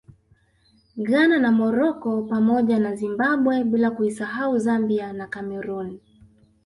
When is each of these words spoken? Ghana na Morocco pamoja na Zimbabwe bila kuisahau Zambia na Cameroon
Ghana 0.97 1.39
na 1.39 1.51
Morocco 1.51 2.21
pamoja 2.27 2.79
na 2.79 2.95
Zimbabwe 2.95 3.63
bila 3.63 3.91
kuisahau 3.91 4.59
Zambia 4.59 5.13
na 5.13 5.27
Cameroon 5.27 5.99